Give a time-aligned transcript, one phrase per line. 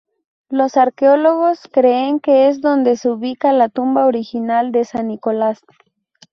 [0.49, 5.59] Los arqueólogos creen que es donde se ubica la tumba original de San Nicolás.